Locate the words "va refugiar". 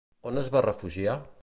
0.55-1.19